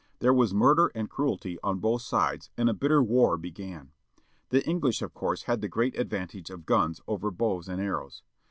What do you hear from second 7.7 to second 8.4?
arrows.